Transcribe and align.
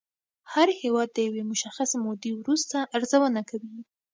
هر 0.53 0.67
هېواد 0.81 1.09
د 1.13 1.17
یوې 1.27 1.43
مشخصې 1.51 1.97
مودې 2.05 2.31
وروسته 2.35 2.77
ارزونه 2.95 3.41
کوي 3.49 3.77